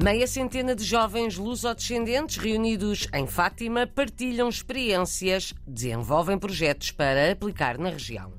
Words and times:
Meia 0.00 0.28
centena 0.28 0.76
de 0.76 0.84
jovens 0.84 1.36
lusodescendentes 1.36 2.36
reunidos 2.36 3.08
em 3.12 3.26
Fátima 3.26 3.84
partilham 3.84 4.48
experiências, 4.48 5.52
desenvolvem 5.66 6.38
projetos 6.38 6.92
para 6.92 7.32
aplicar 7.32 7.76
na 7.76 7.90
região. 7.90 8.32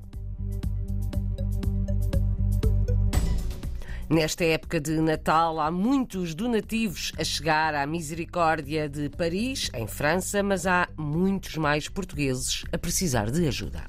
Nesta 4.08 4.42
época 4.42 4.80
de 4.80 4.98
Natal, 5.02 5.60
há 5.60 5.70
muitos 5.70 6.34
donativos 6.34 7.12
a 7.18 7.22
chegar 7.22 7.74
à 7.74 7.86
Misericórdia 7.86 8.88
de 8.88 9.10
Paris, 9.10 9.70
em 9.74 9.86
França, 9.86 10.42
mas 10.42 10.66
há 10.66 10.88
muitos 10.96 11.56
mais 11.56 11.90
portugueses 11.90 12.64
a 12.72 12.78
precisar 12.78 13.30
de 13.30 13.46
ajuda. 13.46 13.84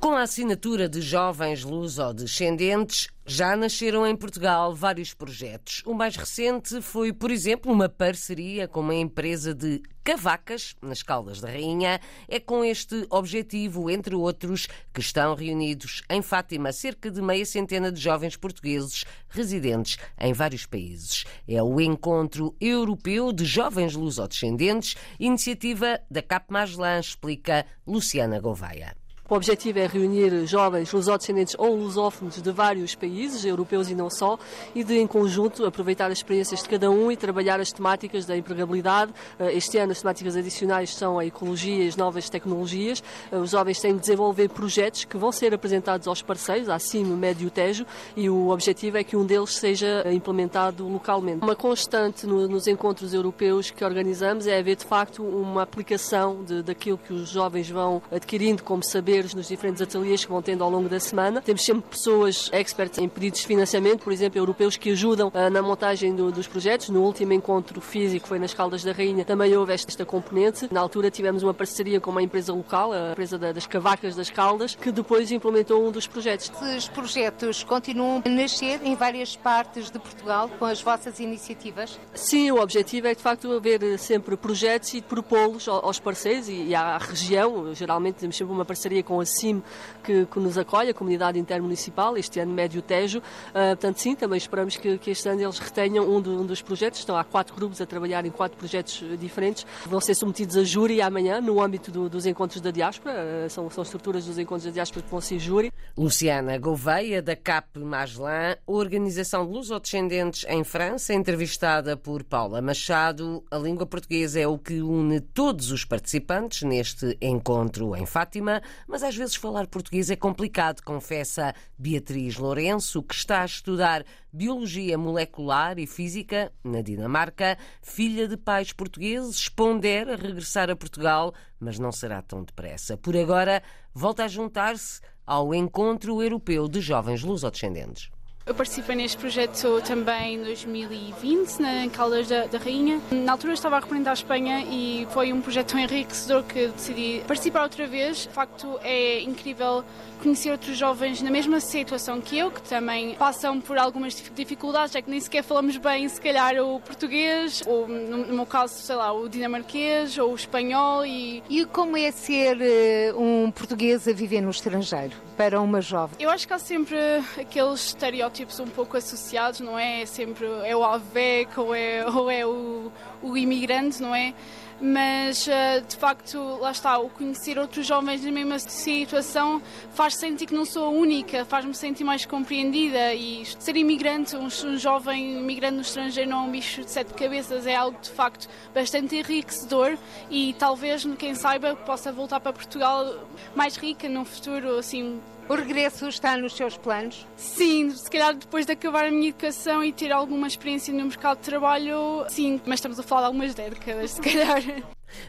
Com 0.00 0.16
a 0.16 0.22
assinatura 0.22 0.88
de 0.88 1.02
jovens 1.02 1.62
luso-descendentes, 1.62 3.08
já 3.26 3.54
nasceram 3.54 4.06
em 4.06 4.16
Portugal 4.16 4.74
vários 4.74 5.12
projetos. 5.12 5.82
O 5.84 5.92
mais 5.92 6.16
recente 6.16 6.80
foi, 6.80 7.12
por 7.12 7.30
exemplo, 7.30 7.70
uma 7.70 7.86
parceria 7.86 8.66
com 8.66 8.80
uma 8.80 8.94
empresa 8.94 9.54
de 9.54 9.82
cavacas, 10.02 10.74
nas 10.80 11.02
Caldas 11.02 11.38
da 11.38 11.48
Rainha. 11.48 12.00
É 12.26 12.40
com 12.40 12.64
este 12.64 13.06
objetivo, 13.10 13.90
entre 13.90 14.14
outros, 14.14 14.68
que 14.92 15.02
estão 15.02 15.34
reunidos 15.34 16.02
em 16.08 16.22
Fátima 16.22 16.72
cerca 16.72 17.10
de 17.10 17.20
meia 17.20 17.44
centena 17.44 17.92
de 17.92 18.00
jovens 18.00 18.36
portugueses 18.36 19.04
residentes 19.28 19.98
em 20.18 20.32
vários 20.32 20.64
países. 20.64 21.26
É 21.46 21.62
o 21.62 21.78
Encontro 21.78 22.56
Europeu 22.58 23.34
de 23.34 23.44
Jovens 23.44 23.94
Lusodescendentes, 23.94 24.96
iniciativa 25.20 26.00
da 26.10 26.22
Cap 26.22 26.46
Magellan, 26.50 27.00
explica 27.00 27.66
Luciana 27.86 28.40
Gouveia. 28.40 28.99
O 29.30 29.36
objetivo 29.36 29.78
é 29.78 29.86
reunir 29.86 30.44
jovens 30.44 30.92
lusodescendentes 30.92 31.54
ou 31.56 31.76
lusófonos 31.76 32.42
de 32.42 32.50
vários 32.50 32.96
países, 32.96 33.44
europeus 33.44 33.88
e 33.88 33.94
não 33.94 34.10
só, 34.10 34.36
e 34.74 34.82
de, 34.82 34.98
em 34.98 35.06
conjunto, 35.06 35.64
aproveitar 35.64 36.10
as 36.10 36.18
experiências 36.18 36.64
de 36.64 36.68
cada 36.68 36.90
um 36.90 37.12
e 37.12 37.16
trabalhar 37.16 37.60
as 37.60 37.70
temáticas 37.70 38.26
da 38.26 38.36
empregabilidade. 38.36 39.12
Eh, 39.38 39.56
este 39.56 39.78
ano, 39.78 39.92
as 39.92 40.00
temáticas 40.00 40.34
adicionais 40.34 40.92
são 40.92 41.16
a 41.16 41.24
ecologia 41.24 41.84
e 41.84 41.86
as 41.86 41.94
novas 41.94 42.28
tecnologias. 42.28 43.04
Eh, 43.30 43.36
os 43.36 43.50
jovens 43.50 43.78
têm 43.78 43.94
de 43.94 44.00
desenvolver 44.00 44.48
projetos 44.48 45.04
que 45.04 45.16
vão 45.16 45.30
ser 45.30 45.54
apresentados 45.54 46.08
aos 46.08 46.22
parceiros, 46.22 46.68
à 46.68 46.80
CIM, 46.80 47.04
Médio 47.04 47.50
Tejo, 47.50 47.86
e 48.16 48.28
o 48.28 48.48
objetivo 48.48 48.98
é 48.98 49.04
que 49.04 49.16
um 49.16 49.24
deles 49.24 49.54
seja 49.54 50.04
implementado 50.12 50.88
localmente. 50.88 51.44
Uma 51.44 51.54
constante 51.54 52.26
no, 52.26 52.48
nos 52.48 52.66
encontros 52.66 53.14
europeus 53.14 53.70
que 53.70 53.84
organizamos 53.84 54.48
é 54.48 54.58
haver, 54.58 54.74
de 54.74 54.84
facto, 54.84 55.22
uma 55.22 55.62
aplicação 55.62 56.42
de, 56.42 56.64
daquilo 56.64 56.98
que 56.98 57.12
os 57.12 57.28
jovens 57.28 57.70
vão 57.70 58.02
adquirindo 58.10 58.64
como 58.64 58.82
saber 58.82 59.19
nos 59.34 59.48
diferentes 59.48 59.82
ateliês 59.82 60.24
que 60.24 60.30
vão 60.30 60.42
tendo 60.42 60.64
ao 60.64 60.70
longo 60.70 60.88
da 60.88 60.98
semana. 60.98 61.40
Temos 61.40 61.64
sempre 61.64 61.82
pessoas 61.90 62.50
expertas 62.52 62.98
em 62.98 63.08
pedidos 63.08 63.40
de 63.40 63.46
financiamento, 63.46 64.02
por 64.02 64.12
exemplo, 64.12 64.38
europeus 64.38 64.76
que 64.76 64.90
ajudam 64.90 65.28
uh, 65.28 65.50
na 65.50 65.62
montagem 65.62 66.14
do, 66.14 66.30
dos 66.32 66.46
projetos. 66.46 66.88
No 66.88 67.02
último 67.02 67.32
encontro 67.32 67.80
físico, 67.80 68.26
foi 68.26 68.38
nas 68.38 68.54
Caldas 68.54 68.82
da 68.82 68.92
Rainha, 68.92 69.24
também 69.24 69.56
houve 69.56 69.72
esta 69.72 70.04
componente. 70.04 70.68
Na 70.72 70.80
altura 70.80 71.10
tivemos 71.10 71.42
uma 71.42 71.54
parceria 71.54 72.00
com 72.00 72.10
uma 72.10 72.22
empresa 72.22 72.52
local, 72.52 72.92
a 72.92 73.12
empresa 73.12 73.38
das 73.38 73.66
Cavacas 73.66 74.14
das 74.16 74.30
Caldas, 74.30 74.74
que 74.74 74.90
depois 74.90 75.30
implementou 75.30 75.86
um 75.86 75.90
dos 75.90 76.06
projetos. 76.06 76.50
Esses 76.62 76.88
projetos 76.88 77.62
continuam 77.62 78.22
a 78.24 78.28
nascer 78.28 78.80
em 78.84 78.94
várias 78.94 79.36
partes 79.36 79.90
de 79.90 79.98
Portugal 79.98 80.48
com 80.58 80.64
as 80.64 80.80
vossas 80.80 81.20
iniciativas? 81.20 81.98
Sim, 82.14 82.50
o 82.50 82.60
objetivo 82.60 83.06
é 83.06 83.14
de 83.14 83.22
facto 83.22 83.50
haver 83.52 83.98
sempre 83.98 84.36
projetos 84.36 84.94
e 84.94 85.02
propô-los 85.02 85.68
aos 85.68 85.98
parceiros 85.98 86.48
e 86.48 86.74
à 86.74 86.98
região. 86.98 87.74
Geralmente 87.74 88.16
temos 88.16 88.36
sempre 88.36 88.52
uma 88.52 88.64
parceria 88.64 89.02
com 89.02 89.09
a 89.18 89.24
CIM 89.24 89.62
que, 90.04 90.26
que, 90.26 90.38
nos 90.38 90.58
acolhe, 90.58 90.90
a 90.90 90.94
Comunidade 90.94 91.38
Intermunicipal, 91.38 92.16
este 92.16 92.38
ano 92.38 92.52
Médio 92.52 92.82
Tejo. 92.82 93.18
Uh, 93.18 93.70
portanto, 93.70 93.96
sim, 93.96 94.14
também 94.14 94.36
esperamos 94.36 94.76
que, 94.76 94.98
que 94.98 95.10
este 95.10 95.28
ano 95.28 95.40
eles 95.40 95.58
retenham 95.58 96.04
um, 96.08 96.20
do, 96.20 96.42
um, 96.42 96.46
dos 96.46 96.60
projetos. 96.60 97.00
Estão 97.00 97.16
há 97.16 97.24
quatro 97.24 97.54
grupos 97.54 97.80
a 97.80 97.86
trabalhar 97.86 98.24
em 98.26 98.30
quatro 98.30 98.58
projetos 98.58 99.02
diferentes. 99.18 99.66
Vão 99.86 100.00
ser 100.00 100.14
submetidos 100.14 100.56
a 100.56 100.62
júri 100.62 101.00
amanhã, 101.00 101.40
no 101.40 101.62
âmbito 101.62 101.90
do, 101.90 102.08
dos 102.08 102.26
encontros 102.26 102.60
da 102.60 102.70
diáspora. 102.70 103.14
Uh, 103.46 103.50
são, 103.50 103.70
são 103.70 103.82
estruturas 103.82 104.26
dos 104.26 104.38
encontros 104.38 104.66
da 104.66 104.70
diáspora 104.70 105.02
que 105.02 105.10
vão 105.10 105.20
ser 105.20 105.38
júri. 105.38 105.72
Luciana 105.96 106.56
Gouveia, 106.58 107.20
da 107.20 107.34
CAP 107.34 107.78
Magellan, 107.78 108.56
Organização 108.66 109.46
de 109.46 109.52
Lusodescendentes 109.52 110.46
em 110.48 110.62
França, 110.62 111.12
entrevistada 111.12 111.96
por 111.96 112.22
Paula 112.22 112.62
Machado. 112.62 113.44
A 113.50 113.58
língua 113.58 113.84
portuguesa 113.86 114.40
é 114.40 114.46
o 114.46 114.58
que 114.58 114.80
une 114.80 115.20
todos 115.20 115.70
os 115.70 115.84
participantes 115.84 116.62
neste 116.62 117.16
encontro 117.20 117.96
em 117.96 118.06
Fátima, 118.06 118.62
mas 118.86 119.02
às 119.02 119.16
vezes 119.16 119.34
falar 119.34 119.66
português 119.66 120.10
é 120.10 120.16
complicado, 120.16 120.82
confessa 120.82 121.54
Beatriz 121.78 122.36
Lourenço, 122.36 123.02
que 123.02 123.14
está 123.14 123.42
a 123.42 123.46
estudar 123.46 124.04
Biologia 124.32 124.96
Molecular 124.96 125.78
e 125.78 125.86
Física 125.86 126.52
na 126.62 126.82
Dinamarca, 126.82 127.58
filha 127.82 128.28
de 128.28 128.36
pais 128.36 128.72
portugueses, 128.72 129.48
pondera 129.48 130.14
regressar 130.14 130.70
a 130.70 130.76
Portugal, 130.76 131.34
mas 131.58 131.78
não 131.78 131.90
será 131.90 132.22
tão 132.22 132.44
depressa. 132.44 132.96
Por 132.96 133.16
agora, 133.16 133.60
volta 133.92 134.24
a 134.24 134.28
juntar-se 134.28 135.00
ao 135.30 135.54
Encontro 135.54 136.20
Europeu 136.20 136.66
de 136.66 136.80
Jovens 136.80 137.22
Lusodescendentes. 137.22 138.10
Eu 138.46 138.54
participei 138.54 138.96
neste 138.96 139.18
projeto 139.18 139.82
também 139.82 140.34
em 140.34 140.42
2020, 140.42 141.58
na 141.60 141.88
Caldas 141.90 142.26
da, 142.26 142.46
da, 142.46 142.56
Rainha. 142.56 142.98
Na 143.12 143.32
altura 143.32 143.52
estava 143.52 143.76
a 143.76 143.80
representar 143.80 144.10
a 144.10 144.14
Espanha 144.14 144.64
e 144.66 145.06
foi 145.10 145.30
um 145.30 145.42
projeto 145.42 145.72
tão 145.72 145.78
enriquecedor 145.78 146.42
que 146.44 146.68
decidi 146.68 147.22
participar 147.26 147.64
outra 147.64 147.86
vez. 147.86 148.22
De 148.22 148.30
facto, 148.30 148.80
é 148.82 149.20
incrível 149.20 149.84
conhecer 150.22 150.50
outros 150.50 150.76
jovens 150.76 151.22
na 151.22 151.30
mesma 151.30 151.60
situação 151.60 152.20
que 152.20 152.38
eu, 152.38 152.50
que 152.50 152.62
também 152.62 153.14
passam 153.14 153.60
por 153.60 153.78
algumas 153.78 154.20
dificuldades, 154.34 154.94
é 154.94 155.02
que 155.02 155.10
nem 155.10 155.20
sequer 155.20 155.42
falamos 155.42 155.76
bem, 155.76 156.08
se 156.08 156.20
calhar, 156.20 156.56
o 156.56 156.80
português, 156.80 157.62
ou 157.66 157.86
no 157.86 158.34
meu 158.34 158.46
caso, 158.46 158.74
sei 158.74 158.96
lá, 158.96 159.12
o 159.12 159.28
dinamarquês 159.28 160.16
ou 160.18 160.32
o 160.32 160.34
espanhol. 160.34 161.04
E, 161.04 161.42
e 161.48 161.64
como 161.66 161.96
é 161.96 162.10
ser 162.10 162.56
uh, 162.56 163.20
um 163.20 163.50
português 163.50 164.08
a 164.08 164.12
viver 164.12 164.40
no 164.40 164.50
estrangeiro 164.50 165.14
para 165.36 165.60
uma 165.60 165.80
jovem? 165.80 166.16
Eu 166.18 166.30
acho 166.30 166.46
que 166.46 166.52
há 166.52 166.58
sempre 166.58 166.96
aqueles 167.38 167.86
estereótipos 167.86 168.29
um 168.60 168.68
pouco 168.68 168.96
associados, 168.96 169.60
não 169.60 169.78
é? 169.78 170.02
É 170.02 170.06
sempre 170.06 170.46
é 170.64 170.76
o 170.76 170.84
AVEC 170.84 171.58
ou 171.58 171.74
é, 171.74 172.06
ou 172.08 172.30
é 172.30 172.46
o, 172.46 172.90
o 173.22 173.36
imigrante, 173.36 174.00
não 174.00 174.14
é? 174.14 174.34
mas 174.80 175.46
eh, 175.46 175.80
de 175.80 175.94
facto, 175.96 176.38
lá 176.58 176.70
está, 176.70 176.98
o 176.98 177.10
conhecer 177.10 177.58
outros 177.58 177.86
jovens 177.86 178.24
na 178.24 178.32
mesma 178.32 178.58
situação 178.58 179.60
faz 179.92 180.14
sentir 180.14 180.46
que 180.46 180.54
não 180.54 180.64
sou 180.64 180.92
única, 180.94 181.44
faz-me 181.44 181.74
sentir 181.74 182.02
mais 182.02 182.24
compreendida 182.24 183.12
e 183.14 183.44
ser 183.44 183.76
imigrante, 183.76 184.34
um, 184.34 184.48
jovem 184.78 185.38
imigrante 185.38 185.74
no 185.74 185.82
estrangeiro 185.82 186.30
não 186.30 186.44
é 186.44 186.48
um 186.48 186.50
bicho 186.50 186.82
de 186.82 186.90
sete 186.90 187.12
cabeças, 187.12 187.66
é 187.66 187.76
algo 187.76 187.98
de 188.00 188.10
facto 188.10 188.48
bastante 188.74 189.16
enriquecedor 189.16 189.98
e 190.30 190.54
talvez, 190.58 191.06
quem 191.18 191.34
saiba, 191.34 191.76
possa 191.76 192.10
voltar 192.10 192.40
para 192.40 192.52
Portugal 192.52 193.26
mais 193.54 193.76
rica 193.76 194.08
no 194.08 194.24
futuro, 194.24 194.78
assim, 194.78 195.20
o 195.50 195.54
regresso 195.56 196.06
está 196.06 196.36
nos 196.36 196.54
seus 196.54 196.76
planos? 196.76 197.26
Sim, 197.36 197.90
se 197.90 198.08
calhar 198.08 198.34
depois 198.36 198.64
de 198.66 198.72
acabar 198.72 199.06
a 199.06 199.10
minha 199.10 199.30
educação 199.30 199.82
e 199.82 199.92
ter 199.92 200.12
alguma 200.12 200.46
experiência 200.46 200.94
no 200.94 201.04
mercado 201.04 201.38
de 201.38 201.44
trabalho, 201.44 202.24
sim, 202.28 202.60
mas 202.64 202.78
estamos 202.78 203.00
a 203.00 203.02
falar 203.02 203.22
de 203.22 203.26
algumas 203.26 203.52
décadas, 203.52 204.12
se 204.12 204.20
calhar. 204.20 204.62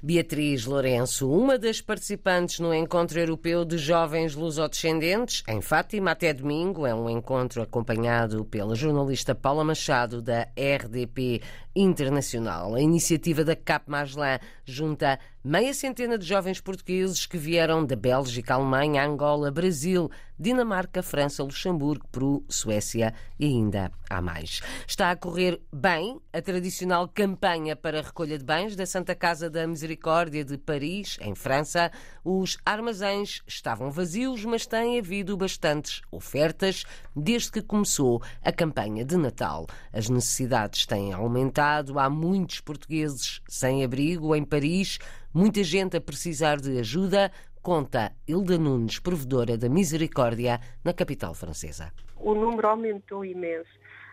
Beatriz 0.03 0.65
Lourenço, 0.65 1.31
uma 1.31 1.57
das 1.57 1.81
participantes 1.81 2.59
no 2.59 2.73
Encontro 2.73 3.19
Europeu 3.19 3.65
de 3.65 3.77
Jovens 3.77 4.35
Lusodescendentes, 4.35 5.43
em 5.47 5.61
Fátima, 5.61 6.11
até 6.11 6.33
domingo. 6.33 6.85
É 6.85 6.93
um 6.93 7.09
encontro 7.09 7.61
acompanhado 7.61 8.45
pela 8.45 8.75
jornalista 8.75 9.35
Paula 9.35 9.63
Machado, 9.63 10.21
da 10.21 10.47
RDP 10.57 11.41
Internacional. 11.75 12.75
A 12.75 12.81
iniciativa 12.81 13.43
da 13.43 13.55
CAP 13.55 13.89
Magellan 13.89 14.39
junta 14.65 15.17
meia 15.43 15.73
centena 15.73 16.17
de 16.17 16.25
jovens 16.25 16.59
portugueses 16.59 17.25
que 17.25 17.37
vieram 17.37 17.85
da 17.85 17.95
Bélgica, 17.95 18.53
Alemanha, 18.53 19.05
Angola, 19.05 19.49
Brasil, 19.49 20.09
Dinamarca, 20.41 21.03
França, 21.03 21.43
Luxemburgo, 21.43 22.07
Peru, 22.11 22.43
Suécia 22.49 23.13
e 23.39 23.45
ainda 23.45 23.91
há 24.09 24.19
mais. 24.19 24.59
Está 24.87 25.11
a 25.11 25.15
correr 25.15 25.61
bem 25.71 26.19
a 26.33 26.41
tradicional 26.41 27.07
campanha 27.07 27.75
para 27.75 27.99
a 27.99 28.01
recolha 28.01 28.39
de 28.39 28.43
bens 28.43 28.75
da 28.75 28.87
Santa 28.87 29.13
Casa 29.13 29.51
da 29.51 29.67
Misericórdia 29.67 30.43
de 30.43 30.57
Paris, 30.57 31.19
em 31.21 31.35
França. 31.35 31.91
Os 32.23 32.57
armazéns 32.65 33.43
estavam 33.45 33.91
vazios, 33.91 34.43
mas 34.43 34.65
têm 34.65 34.97
havido 34.97 35.37
bastantes 35.37 36.01
ofertas 36.11 36.85
desde 37.15 37.51
que 37.51 37.61
começou 37.61 38.19
a 38.43 38.51
campanha 38.51 39.05
de 39.05 39.17
Natal. 39.17 39.67
As 39.93 40.09
necessidades 40.09 40.87
têm 40.87 41.13
aumentado, 41.13 41.99
há 41.99 42.09
muitos 42.09 42.61
portugueses 42.61 43.41
sem 43.47 43.83
abrigo 43.83 44.35
em 44.35 44.43
Paris 44.43 44.97
muita 45.33 45.63
gente 45.63 45.97
a 45.97 46.01
precisar 46.01 46.59
de 46.59 46.77
ajuda, 46.79 47.31
conta 47.61 48.11
Hilda 48.27 48.57
Nunes, 48.57 48.99
provedora 48.99 49.57
da 49.57 49.69
Misericórdia, 49.69 50.59
na 50.83 50.93
capital 50.93 51.33
francesa. 51.33 51.91
O 52.17 52.33
número 52.33 52.67
aumentou 52.67 53.23
imenso. 53.23 53.69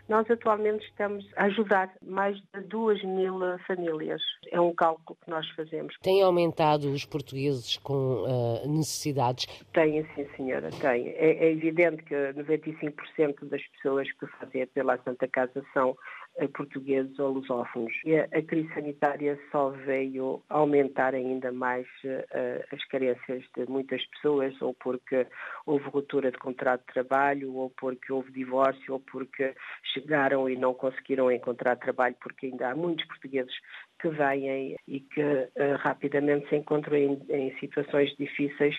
Nós 0.09 0.29
atualmente 0.31 0.83
estamos 0.87 1.23
a 1.35 1.43
ajudar 1.45 1.93
mais 2.01 2.35
de 2.35 2.61
2 2.61 3.03
mil 3.03 3.39
famílias. 3.67 4.19
É 4.51 4.59
um 4.59 4.73
cálculo 4.73 5.15
que 5.23 5.29
nós 5.29 5.47
fazemos. 5.51 5.95
Tem 6.01 6.23
aumentado 6.23 6.91
os 6.91 7.05
portugueses 7.05 7.77
com 7.77 8.23
uh, 8.23 8.67
necessidades? 8.67 9.45
Tem, 9.71 10.03
sim, 10.15 10.27
senhora, 10.35 10.71
tem. 10.81 11.09
É, 11.09 11.45
é 11.45 11.51
evidente 11.51 12.01
que 12.03 12.15
95% 12.15 13.45
das 13.49 13.61
pessoas 13.67 14.11
que 14.13 14.25
fazem 14.39 14.63
apelo 14.63 14.89
à 14.89 14.97
Santa 14.97 15.27
Casa 15.27 15.63
são 15.75 15.95
portugueses 16.47 17.17
ou 17.19 17.29
lusófonos. 17.33 17.93
E 18.05 18.15
a, 18.15 18.27
crise 18.41 18.73
sanitária 18.73 19.39
só 19.51 19.69
veio 19.69 20.41
aumentar 20.49 21.13
ainda 21.13 21.51
mais 21.51 21.85
uh, 22.05 22.63
as 22.71 22.83
carências 22.85 23.43
de 23.55 23.69
muitas 23.69 24.05
pessoas, 24.07 24.59
ou 24.61 24.73
porque 24.73 25.27
houve 25.65 25.85
ruptura 25.85 26.31
de 26.31 26.37
contrato 26.37 26.81
de 26.87 26.93
trabalho, 26.93 27.53
ou 27.53 27.69
porque 27.71 28.11
houve 28.11 28.31
divórcio, 28.31 28.93
ou 28.93 28.99
porque 28.99 29.53
chegaram 29.93 30.49
e 30.49 30.55
não 30.55 30.73
conseguiram 30.73 31.31
encontrar 31.31 31.75
trabalho, 31.75 32.15
porque 32.21 32.47
ainda 32.47 32.69
há 32.69 32.75
muitos 32.75 33.05
portugueses 33.05 33.53
que 34.01 34.09
vêm 34.09 34.75
e 34.87 34.99
que 35.01 35.21
uh, 35.21 35.75
rapidamente 35.77 36.47
se 36.49 36.55
encontram 36.55 36.97
em, 36.97 37.21
em 37.29 37.57
situações 37.59 38.15
difíceis. 38.17 38.75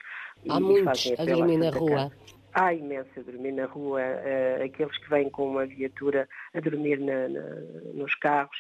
Há 0.49 0.59
e 0.59 0.63
muitos 0.63 1.13
a 1.19 1.25
dormir 1.25 1.59
na 1.59 1.71
rua. 1.71 2.11
Casa 2.11 2.40
há 2.55 2.73
imenso 2.73 3.11
a 3.19 3.23
dormir 3.23 3.53
na 3.53 3.67
rua, 3.67 4.01
uh, 4.01 4.65
aqueles 4.65 4.97
que 4.99 5.11
vêm 5.11 5.31
com 5.31 5.49
uma 5.49 5.67
viatura 5.67 6.29
a 6.55 6.61
dormir 6.61 6.99
na, 6.99 7.29
na, 7.29 7.43
nos 7.95 8.15
carros 8.17 8.57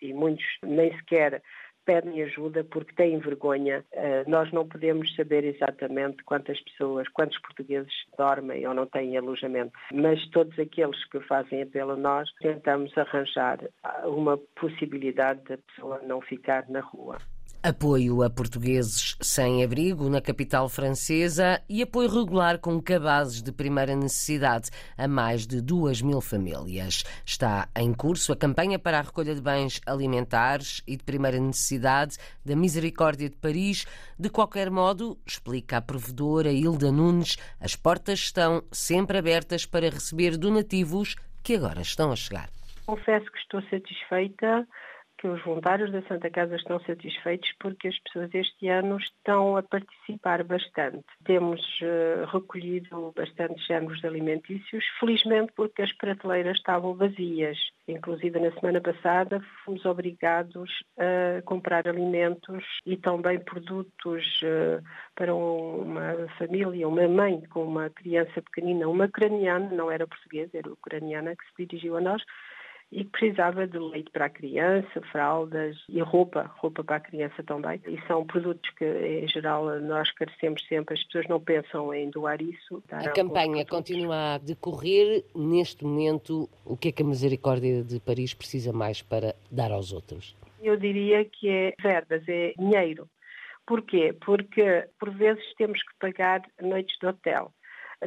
e 0.00 0.12
muitos 0.12 0.44
nem 0.62 0.94
sequer 0.96 1.42
pedem 1.84 2.22
ajuda 2.22 2.64
porque 2.64 2.94
têm 2.94 3.18
vergonha. 3.18 3.84
Uh, 3.92 4.28
nós 4.28 4.50
não 4.52 4.66
podemos 4.66 5.14
saber 5.14 5.44
exatamente 5.44 6.22
quantas 6.24 6.60
pessoas, 6.60 7.08
quantos 7.08 7.38
portugueses 7.38 7.92
dormem 8.16 8.66
ou 8.66 8.74
não 8.74 8.86
têm 8.86 9.16
alojamento, 9.16 9.72
mas 9.92 10.26
todos 10.30 10.58
aqueles 10.58 11.04
que 11.06 11.20
fazem 11.20 11.62
apelo 11.62 11.92
a 11.92 11.96
nós 11.96 12.30
tentamos 12.40 12.96
arranjar 12.96 13.58
uma 14.04 14.38
possibilidade 14.58 15.42
da 15.44 15.58
pessoa 15.58 16.00
não 16.02 16.20
ficar 16.20 16.68
na 16.68 16.80
rua. 16.80 17.18
Apoio 17.66 18.22
a 18.22 18.28
portugueses 18.28 19.16
sem 19.22 19.64
abrigo 19.64 20.10
na 20.10 20.20
capital 20.20 20.68
francesa 20.68 21.62
e 21.66 21.80
apoio 21.82 22.10
regular 22.10 22.58
com 22.58 22.78
cabazes 22.78 23.42
de 23.42 23.50
primeira 23.50 23.96
necessidade 23.96 24.68
a 24.98 25.08
mais 25.08 25.46
de 25.46 25.62
duas 25.62 26.02
mil 26.02 26.20
famílias. 26.20 27.04
Está 27.24 27.66
em 27.74 27.94
curso 27.94 28.34
a 28.34 28.36
campanha 28.36 28.78
para 28.78 28.98
a 28.98 29.00
recolha 29.00 29.34
de 29.34 29.40
bens 29.40 29.80
alimentares 29.86 30.82
e 30.86 30.94
de 30.94 31.02
primeira 31.04 31.40
necessidade 31.40 32.18
da 32.44 32.54
Misericórdia 32.54 33.30
de 33.30 33.36
Paris. 33.36 33.86
De 34.18 34.28
qualquer 34.28 34.70
modo, 34.70 35.16
explica 35.24 35.78
a 35.78 35.80
provedora 35.80 36.52
Hilda 36.52 36.92
Nunes, 36.92 37.38
as 37.58 37.74
portas 37.74 38.18
estão 38.18 38.62
sempre 38.70 39.16
abertas 39.16 39.64
para 39.64 39.88
receber 39.88 40.36
donativos 40.36 41.16
que 41.42 41.54
agora 41.54 41.80
estão 41.80 42.12
a 42.12 42.16
chegar. 42.16 42.50
Confesso 42.84 43.24
que 43.32 43.38
estou 43.38 43.62
satisfeita 43.70 44.68
que 45.24 45.28
os 45.28 45.42
voluntários 45.42 45.90
da 45.90 46.02
Santa 46.02 46.28
Casa 46.28 46.54
estão 46.54 46.78
satisfeitos 46.80 47.50
porque 47.58 47.88
as 47.88 47.98
pessoas 48.00 48.28
este 48.34 48.68
ano 48.68 48.98
estão 48.98 49.56
a 49.56 49.62
participar 49.62 50.44
bastante. 50.44 51.02
Temos 51.24 51.62
uh, 51.80 52.26
recolhido 52.30 53.10
bastantes 53.16 53.64
géneros 53.66 54.04
alimentícios, 54.04 54.84
felizmente 55.00 55.50
porque 55.56 55.80
as 55.80 55.90
prateleiras 55.94 56.58
estavam 56.58 56.94
vazias. 56.94 57.56
Inclusive 57.88 58.38
na 58.38 58.52
semana 58.52 58.82
passada 58.82 59.40
fomos 59.64 59.82
obrigados 59.86 60.70
a 60.98 61.40
comprar 61.46 61.88
alimentos 61.88 62.62
e 62.84 62.98
também 62.98 63.40
produtos 63.40 64.26
uh, 64.42 64.84
para 65.14 65.34
uma 65.34 66.28
família, 66.36 66.86
uma 66.86 67.08
mãe 67.08 67.40
com 67.48 67.64
uma 67.64 67.88
criança 67.88 68.42
pequenina, 68.42 68.86
uma 68.86 69.06
ucraniana, 69.06 69.70
não 69.70 69.90
era 69.90 70.06
portuguesa, 70.06 70.58
era 70.58 70.70
ucraniana 70.70 71.34
que 71.34 71.46
se 71.46 71.66
dirigiu 71.66 71.96
a 71.96 72.02
nós, 72.02 72.22
e 72.90 73.04
precisava 73.04 73.66
de 73.66 73.78
leite 73.78 74.10
para 74.10 74.26
a 74.26 74.30
criança, 74.30 75.00
fraldas 75.10 75.76
e 75.88 76.00
roupa, 76.00 76.50
roupa 76.58 76.84
para 76.84 76.96
a 76.96 77.00
criança 77.00 77.42
também. 77.42 77.80
E 77.86 78.00
são 78.06 78.24
produtos 78.24 78.70
que, 78.76 78.84
em 78.84 79.26
geral, 79.26 79.80
nós 79.80 80.10
carecemos 80.12 80.64
sempre. 80.68 80.94
As 80.94 81.04
pessoas 81.04 81.26
não 81.28 81.40
pensam 81.40 81.92
em 81.92 82.10
doar 82.10 82.40
isso. 82.40 82.82
A 82.90 83.10
campanha 83.10 83.66
continua 83.66 84.34
a 84.34 84.38
decorrer. 84.38 85.24
Neste 85.34 85.84
momento, 85.84 86.48
o 86.64 86.76
que 86.76 86.88
é 86.88 86.92
que 86.92 87.02
a 87.02 87.06
Misericórdia 87.06 87.82
de 87.82 87.98
Paris 88.00 88.32
precisa 88.32 88.72
mais 88.72 89.02
para 89.02 89.34
dar 89.50 89.72
aos 89.72 89.92
outros? 89.92 90.36
Eu 90.62 90.76
diria 90.76 91.24
que 91.24 91.48
é 91.48 91.74
verbas, 91.82 92.22
é 92.28 92.52
dinheiro. 92.58 93.08
Porquê? 93.66 94.14
Porque, 94.24 94.86
por 95.00 95.10
vezes, 95.10 95.44
temos 95.56 95.82
que 95.82 95.94
pagar 95.98 96.42
noites 96.60 96.96
de 97.00 97.06
hotel 97.06 97.52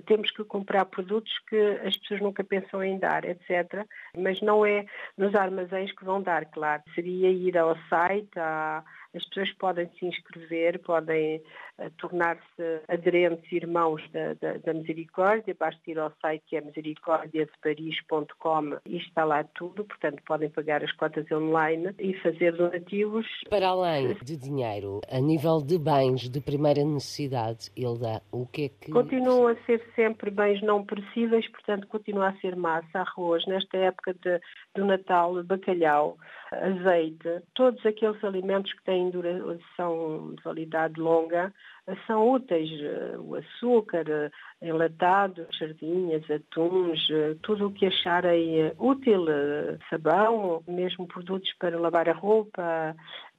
temos 0.05 0.31
que 0.31 0.43
comprar 0.43 0.85
produtos 0.85 1.31
que 1.49 1.79
as 1.85 1.97
pessoas 1.97 2.21
nunca 2.21 2.43
pensam 2.43 2.83
em 2.83 2.97
dar, 2.97 3.25
etc. 3.25 3.85
Mas 4.17 4.41
não 4.41 4.65
é 4.65 4.85
nos 5.17 5.33
armazéns 5.35 5.91
que 5.91 6.05
vão 6.05 6.21
dar, 6.21 6.45
claro. 6.45 6.83
Seria 6.93 7.29
ir 7.29 7.57
ao 7.57 7.75
site, 7.89 8.37
à, 8.37 8.83
as 9.15 9.23
pessoas 9.25 9.51
podem 9.53 9.89
se 9.97 10.05
inscrever, 10.05 10.77
podem 10.79 11.41
uh, 11.79 11.89
tornar-se 11.97 12.81
aderentes 12.87 13.51
irmãos 13.51 14.07
da, 14.11 14.35
da, 14.35 14.53
da, 14.57 14.73
Misericórdia, 14.73 15.55
basta 15.59 15.81
ir 15.87 15.97
ao 15.99 16.13
site 16.21 16.43
que 16.47 16.55
é 16.55 16.61
misericordiadeparis.com 16.61 18.77
e 18.85 18.97
está 18.97 19.25
lá 19.25 19.43
tudo, 19.43 19.83
portanto 19.85 20.21
podem 20.25 20.49
pagar 20.49 20.83
as 20.83 20.91
cotas 20.93 21.31
online 21.31 21.93
e 21.99 22.13
fazer 22.15 22.53
donativos. 22.53 23.27
Para 23.49 23.67
além 23.69 24.15
de 24.15 24.35
dinheiro, 24.37 25.01
a 25.09 25.19
nível 25.19 25.61
de 25.61 25.77
bens 25.77 26.29
de 26.29 26.41
primeira 26.41 26.83
necessidade, 26.83 27.71
Hilda, 27.75 28.23
o 28.31 28.45
que 28.45 28.65
é 28.65 28.69
que... 28.69 28.91
Continuam 28.91 29.47
a 29.47 29.55
ser 29.65 29.83
sempre 29.95 30.29
bens 30.31 30.61
não 30.61 30.85
perecíveis, 30.85 31.47
portanto 31.49 31.87
continua 31.87 32.29
a 32.29 32.37
ser 32.37 32.55
massa, 32.55 32.99
arroz, 32.99 33.45
nesta 33.47 33.77
época 33.77 34.13
de, 34.13 34.39
do 34.77 34.85
Natal, 34.85 35.43
bacalhau, 35.43 36.17
azeite, 36.51 37.41
todos 37.55 37.83
aqueles 37.85 38.23
alimentos 38.23 38.71
que 38.73 38.83
têm 38.83 39.09
duração 39.09 40.33
de 40.35 40.43
validade 40.43 40.99
longa 40.99 41.51
são 42.05 42.29
úteis. 42.29 42.69
O 43.19 43.35
açúcar, 43.35 44.05
enlatado, 44.61 45.47
sardinhas, 45.57 46.23
atuns, 46.29 47.07
tudo 47.41 47.67
o 47.67 47.73
que 47.73 47.87
acharem 47.87 48.71
útil, 48.77 49.25
sabão, 49.89 50.63
mesmo 50.67 51.07
produtos 51.07 51.51
para 51.59 51.79
lavar 51.79 52.07
a 52.07 52.13
roupa, 52.13 52.95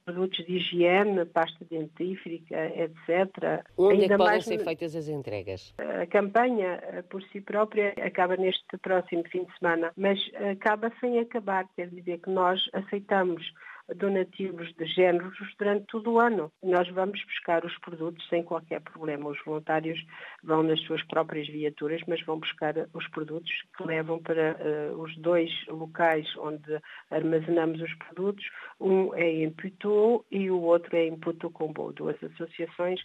produtos 0.09 0.45
de 0.45 0.57
higiene, 0.57 1.25
pasta 1.25 1.65
dentífrica, 1.69 2.55
etc. 2.75 3.63
Onde 3.77 4.01
Ainda 4.01 4.05
é 4.05 4.07
que 4.07 4.17
podem 4.17 4.33
mais, 4.33 4.45
ser 4.45 4.59
feitas 4.63 4.95
as 4.95 5.07
entregas? 5.07 5.73
A 5.77 6.05
campanha, 6.07 7.03
por 7.09 7.21
si 7.23 7.39
própria, 7.41 7.93
acaba 8.03 8.35
neste 8.35 8.77
próximo 8.81 9.23
fim 9.29 9.43
de 9.43 9.57
semana, 9.59 9.91
mas 9.95 10.19
acaba 10.51 10.91
sem 10.99 11.19
acabar, 11.19 11.67
quer 11.75 11.89
dizer 11.89 12.19
que 12.19 12.29
nós 12.29 12.59
aceitamos 12.73 13.53
donativos 13.95 14.73
de 14.73 14.85
géneros 14.85 15.37
durante 15.57 15.85
todo 15.87 16.11
o 16.11 16.19
ano. 16.19 16.51
Nós 16.63 16.87
vamos 16.89 17.23
buscar 17.25 17.65
os 17.65 17.77
produtos 17.79 18.27
sem 18.29 18.43
qualquer 18.43 18.81
problema. 18.81 19.29
Os 19.29 19.43
voluntários 19.43 19.99
vão 20.43 20.63
nas 20.63 20.79
suas 20.81 21.03
próprias 21.03 21.47
viaturas, 21.47 22.01
mas 22.07 22.21
vão 22.25 22.39
buscar 22.39 22.75
os 22.93 23.07
produtos 23.09 23.51
que 23.75 23.83
levam 23.83 24.19
para 24.19 24.55
uh, 24.55 25.01
os 25.01 25.15
dois 25.17 25.51
locais 25.67 26.27
onde 26.37 26.79
armazenamos 27.09 27.81
os 27.81 27.93
produtos. 27.95 28.45
Um 28.79 29.13
é 29.15 29.29
em 29.29 29.49
Putou 29.51 30.25
e 30.31 30.49
o 30.49 30.61
outro 30.61 30.95
é 30.95 31.07
em 31.07 31.17
Putucombo, 31.17 31.93
duas 31.93 32.15
associações 32.23 33.01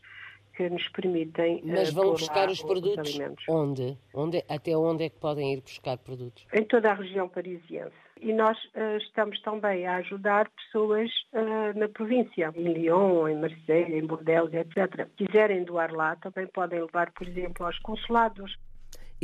que 0.57 0.69
nos 0.69 0.89
permitem. 0.89 1.63
Mas 1.65 1.93
vão 1.93 2.13
buscar 2.13 2.49
os 2.49 2.63
produtos 2.63 3.19
os 3.19 3.49
onde? 3.49 3.99
onde? 4.15 4.45
Até 4.49 4.77
onde 4.77 5.05
é 5.05 5.09
que 5.09 5.19
podem 5.19 5.55
ir 5.55 5.61
buscar 5.61 5.99
produtos? 5.99 6.47
Em 6.53 6.65
toda 6.65 6.91
a 6.91 6.95
região 6.95 7.29
parisiense 7.29 8.04
e 8.21 8.33
nós 8.33 8.57
uh, 8.75 8.97
estamos 8.99 9.41
também 9.43 9.87
a 9.87 9.97
ajudar 9.97 10.49
pessoas 10.51 11.11
uh, 11.33 11.79
na 11.79 11.89
província, 11.89 12.53
em 12.55 12.73
Lyon, 12.73 13.29
em 13.29 13.37
Marseille, 13.37 13.99
em 13.99 14.07
Bordeaux, 14.07 14.53
etc. 14.53 15.07
Se 15.09 15.27
quiserem 15.27 15.65
doar 15.65 15.93
lá, 15.93 16.17
também 16.17 16.47
podem 16.47 16.81
levar, 16.81 17.11
por 17.13 17.27
exemplo, 17.27 17.67
aos 17.67 17.79
consulados. 17.81 18.57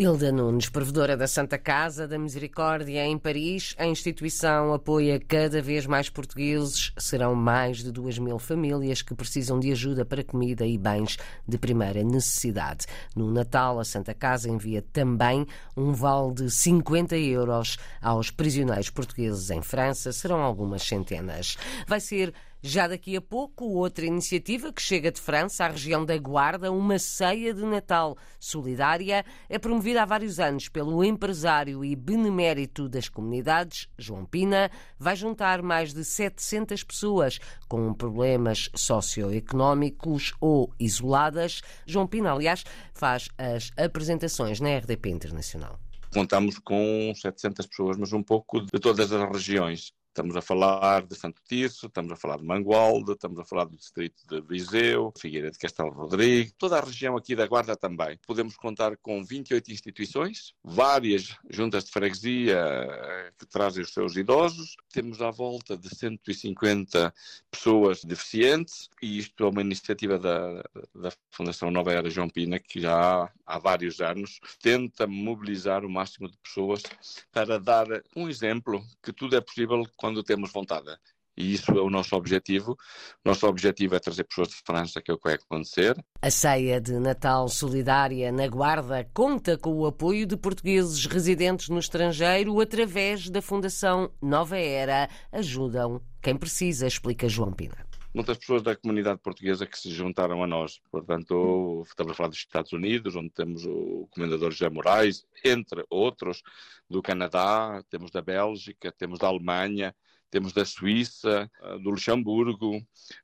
Hilda 0.00 0.32
Nunes, 0.32 0.70
provedora 0.70 1.14
da 1.14 1.26
Santa 1.26 1.58
Casa 1.58 2.08
da 2.08 2.18
Misericórdia 2.18 3.04
em 3.04 3.18
Paris, 3.18 3.74
a 3.76 3.84
instituição 3.84 4.72
apoia 4.72 5.20
cada 5.20 5.60
vez 5.60 5.84
mais 5.84 6.08
portugueses. 6.08 6.90
Serão 6.96 7.34
mais 7.34 7.84
de 7.84 7.92
duas 7.92 8.18
mil 8.18 8.38
famílias 8.38 9.02
que 9.02 9.14
precisam 9.14 9.60
de 9.60 9.70
ajuda 9.70 10.02
para 10.02 10.24
comida 10.24 10.64
e 10.64 10.78
bens 10.78 11.18
de 11.46 11.58
primeira 11.58 12.02
necessidade. 12.02 12.86
No 13.14 13.30
Natal, 13.30 13.78
a 13.78 13.84
Santa 13.84 14.14
Casa 14.14 14.48
envia 14.48 14.80
também 14.80 15.46
um 15.76 15.92
vale 15.92 16.32
de 16.32 16.50
50 16.50 17.18
euros 17.18 17.76
aos 18.00 18.30
prisioneiros 18.30 18.88
portugueses 18.88 19.50
em 19.50 19.60
França. 19.60 20.12
Serão 20.12 20.40
algumas 20.40 20.82
centenas. 20.82 21.58
Vai 21.86 22.00
ser 22.00 22.32
já 22.62 22.86
daqui 22.86 23.16
a 23.16 23.20
pouco, 23.20 23.64
outra 23.64 24.04
iniciativa 24.04 24.72
que 24.72 24.82
chega 24.82 25.10
de 25.10 25.20
França, 25.20 25.64
à 25.64 25.68
região 25.68 26.04
da 26.04 26.16
Guarda, 26.18 26.70
uma 26.70 26.98
ceia 26.98 27.54
de 27.54 27.64
Natal 27.64 28.16
solidária, 28.38 29.24
é 29.48 29.58
promovida 29.58 30.02
há 30.02 30.04
vários 30.04 30.38
anos 30.38 30.68
pelo 30.68 31.02
empresário 31.02 31.84
e 31.84 31.96
benemérito 31.96 32.88
das 32.88 33.08
comunidades, 33.08 33.88
João 33.98 34.24
Pina, 34.24 34.70
vai 34.98 35.16
juntar 35.16 35.62
mais 35.62 35.94
de 35.94 36.04
700 36.04 36.84
pessoas 36.84 37.38
com 37.68 37.94
problemas 37.94 38.68
socioeconómicos 38.74 40.34
ou 40.40 40.72
isoladas. 40.78 41.62
João 41.86 42.06
Pina, 42.06 42.32
aliás, 42.32 42.64
faz 42.92 43.28
as 43.38 43.70
apresentações 43.76 44.60
na 44.60 44.76
RDP 44.76 45.08
Internacional. 45.10 45.78
Contamos 46.12 46.58
com 46.58 47.12
700 47.14 47.66
pessoas, 47.66 47.96
mas 47.96 48.12
um 48.12 48.22
pouco 48.22 48.60
de 48.60 48.78
todas 48.80 49.12
as 49.12 49.32
regiões. 49.32 49.92
Estamos 50.10 50.34
a 50.34 50.42
falar 50.42 51.06
de 51.06 51.14
Santo 51.14 51.40
Tirso, 51.48 51.86
estamos 51.86 52.10
a 52.10 52.16
falar 52.16 52.38
de 52.38 52.44
Mangualde, 52.44 53.12
estamos 53.12 53.38
a 53.38 53.44
falar 53.44 53.66
do 53.66 53.76
distrito 53.76 54.20
de 54.26 54.40
Viseu, 54.40 55.12
Figueira 55.16 55.52
de 55.52 55.56
Castelo 55.56 55.90
Rodrigo, 55.90 56.50
toda 56.58 56.78
a 56.78 56.84
região 56.84 57.16
aqui 57.16 57.36
da 57.36 57.46
Guarda 57.46 57.76
também. 57.76 58.18
Podemos 58.26 58.56
contar 58.56 58.96
com 58.96 59.22
28 59.24 59.70
instituições, 59.70 60.52
várias 60.64 61.36
juntas 61.48 61.84
de 61.84 61.92
freguesia 61.92 62.58
eh, 62.58 63.32
que 63.38 63.46
trazem 63.46 63.84
os 63.84 63.92
seus 63.92 64.16
idosos. 64.16 64.74
Temos 64.92 65.22
à 65.22 65.30
volta 65.30 65.76
de 65.76 65.88
150 65.88 67.14
pessoas 67.48 68.02
deficientes 68.02 68.90
e 69.00 69.16
isto 69.16 69.44
é 69.44 69.48
uma 69.48 69.60
iniciativa 69.60 70.18
da, 70.18 70.60
da 70.92 71.12
Fundação 71.30 71.70
Nova 71.70 71.92
Era 71.92 72.10
João 72.10 72.28
Pina 72.28 72.58
que 72.58 72.80
já 72.80 73.30
há 73.46 73.58
vários 73.60 74.00
anos 74.00 74.40
tenta 74.60 75.06
mobilizar 75.06 75.84
o 75.84 75.90
máximo 75.90 76.28
de 76.28 76.36
pessoas 76.38 76.82
para 77.30 77.60
dar 77.60 77.86
um 78.16 78.28
exemplo 78.28 78.84
que 79.00 79.12
tudo 79.12 79.36
é 79.36 79.40
possível 79.40 79.84
quando 80.00 80.22
temos 80.22 80.50
vontade. 80.50 80.90
E 81.36 81.54
isso 81.54 81.70
é 81.72 81.80
o 81.80 81.90
nosso 81.90 82.16
objetivo. 82.16 82.76
Nosso 83.24 83.46
objetivo 83.46 83.94
é 83.94 84.00
trazer 84.00 84.24
pessoas 84.24 84.48
de 84.48 84.56
França, 84.66 85.00
que 85.00 85.10
é 85.10 85.14
o 85.14 85.18
que 85.18 85.24
vai 85.24 85.34
acontecer. 85.34 85.96
A 86.20 86.30
ceia 86.30 86.80
de 86.80 86.98
Natal 86.98 87.48
solidária 87.48 88.32
na 88.32 88.48
Guarda 88.48 89.08
conta 89.14 89.56
com 89.56 89.72
o 89.72 89.86
apoio 89.86 90.26
de 90.26 90.36
portugueses 90.36 91.06
residentes 91.06 91.68
no 91.68 91.78
estrangeiro 91.78 92.60
através 92.60 93.30
da 93.30 93.40
Fundação 93.40 94.10
Nova 94.20 94.58
Era. 94.58 95.08
Ajudam 95.32 96.02
quem 96.20 96.36
precisa, 96.36 96.86
explica 96.86 97.28
João 97.28 97.52
Pina 97.52 97.89
muitas 98.14 98.38
pessoas 98.38 98.62
da 98.62 98.76
comunidade 98.76 99.20
portuguesa 99.20 99.66
que 99.66 99.78
se 99.78 99.90
juntaram 99.90 100.42
a 100.42 100.46
nós. 100.46 100.80
Portanto, 100.90 101.82
estamos 101.86 102.12
a 102.12 102.14
falar 102.14 102.28
dos 102.28 102.38
Estados 102.38 102.72
Unidos, 102.72 103.14
onde 103.16 103.30
temos 103.30 103.64
o 103.64 104.08
Comendador 104.10 104.50
José 104.50 104.68
Moraes, 104.68 105.24
entre 105.44 105.84
outros, 105.88 106.42
do 106.88 107.00
Canadá, 107.02 107.82
temos 107.88 108.10
da 108.10 108.20
Bélgica, 108.20 108.92
temos 108.92 109.18
da 109.18 109.28
Alemanha, 109.28 109.94
temos 110.30 110.52
da 110.52 110.64
Suíça, 110.64 111.50
do 111.82 111.90
Luxemburgo, 111.90 112.80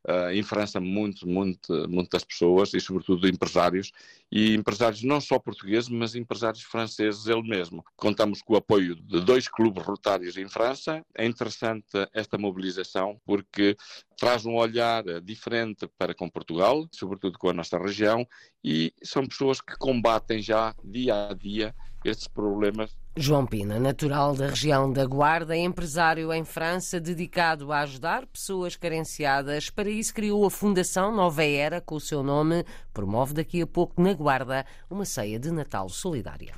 eh, 0.09 0.35
em 0.35 0.43
França 0.43 0.81
muito, 0.81 1.27
muito, 1.27 1.89
muitas 1.89 2.25
pessoas 2.25 2.75
e 2.75 2.81
sobretudo 2.81 3.29
empresários, 3.29 3.93
e 4.31 4.55
empresários 4.55 5.03
não 5.05 5.21
só 5.21 5.39
portugueses, 5.39 5.89
mas 5.89 6.17
empresários 6.17 6.65
franceses 6.65 7.27
ele 7.27 7.43
mesmo. 7.43 7.85
Contamos 7.97 8.43
com 8.43 8.55
o 8.55 8.57
apoio 8.57 8.97
de 8.97 9.21
dois 9.21 9.47
clubes 9.47 9.85
rotários 9.85 10.37
em 10.37 10.49
França. 10.49 11.05
É 11.17 11.25
interessante 11.25 11.87
esta 12.13 12.37
mobilização 12.37 13.21
porque 13.25 13.77
traz 14.17 14.47
um 14.47 14.55
olhar 14.55 15.05
diferente 15.23 15.89
para 15.99 16.15
com 16.15 16.29
Portugal, 16.29 16.87
sobretudo 16.93 17.39
com 17.39 17.49
a 17.49 17.53
nossa 17.53 17.79
região, 17.79 18.27
e 18.65 18.93
são 19.03 19.27
pessoas 19.27 19.61
que 19.61 19.77
combatem 19.77 20.41
já 20.41 20.75
dia 20.85 21.29
a 21.29 21.35
dia 21.35 21.75
estes 22.05 22.29
problemas 22.29 22.97
João 23.19 23.47
Pina, 23.47 23.81
natural 23.81 24.37
da 24.37 24.49
região 24.49 24.93
da 24.93 25.07
Guarda, 25.07 25.57
empresário 25.57 26.31
em 26.35 26.45
França, 26.45 27.01
dedicado 27.01 27.73
a 27.73 27.81
ajudar 27.81 28.27
pessoas 28.27 28.77
carenciadas. 28.77 29.71
Para 29.71 29.89
isso 29.89 30.13
criou 30.13 30.45
a 30.45 30.51
Fundação 30.51 31.17
Nova 31.17 31.43
Era, 31.43 31.81
com 31.81 31.95
o 31.95 32.01
seu 32.01 32.23
nome, 32.23 32.63
promove 32.93 33.33
daqui 33.33 33.63
a 33.63 33.67
pouco 33.67 34.03
na 34.03 34.13
Guarda 34.13 34.67
uma 34.91 35.07
ceia 35.07 35.39
de 35.39 35.51
Natal 35.51 35.89
solidária. 35.89 36.55